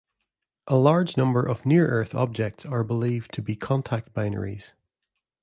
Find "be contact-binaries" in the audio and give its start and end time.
3.43-4.71